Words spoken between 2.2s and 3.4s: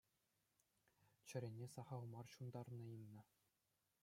ҫунтарнӑ Инна.